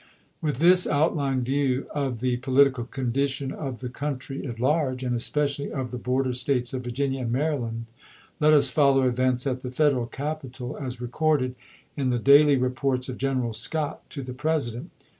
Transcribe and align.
With 0.41 0.57
this 0.57 0.87
outline 0.87 1.41
view 1.43 1.85
of 1.93 2.21
the 2.21 2.37
political 2.37 2.85
condition 2.85 3.51
of 3.51 3.81
the 3.81 3.87
country 3.89 4.47
at 4.47 4.59
large, 4.59 5.03
and 5.03 5.15
especially 5.15 5.71
of 5.71 5.91
the 5.91 5.99
border 5.99 6.33
States 6.33 6.73
of 6.73 6.83
Virginia 6.85 7.21
and 7.21 7.31
Maryland, 7.31 7.85
let 8.39 8.51
us 8.51 8.71
follow 8.71 9.03
events 9.07 9.45
at 9.45 9.61
the 9.61 9.69
Federal 9.69 10.07
capital 10.07 10.75
as 10.75 10.99
recorded 11.01 11.53
in 11.95 12.09
the 12.09 12.17
daily 12.17 12.55
reports 12.55 13.09
of 13.09 13.19
General 13.19 13.53
Scott 13.53 14.09
to 14.09 14.23
the 14.23 14.33
President. 14.33 14.89